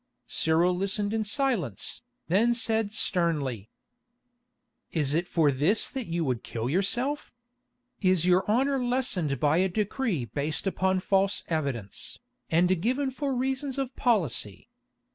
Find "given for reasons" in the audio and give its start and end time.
12.81-13.77